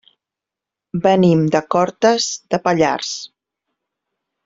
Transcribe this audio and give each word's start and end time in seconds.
Venim 1.03 1.45
de 1.57 1.63
Cortes 1.77 2.33
de 2.55 2.61
Pallars. 2.67 3.15